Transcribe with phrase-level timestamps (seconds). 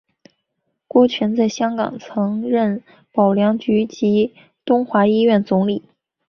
[0.87, 4.33] 郭泉在香港曾任保良局及
[4.65, 5.83] 东华医院总理。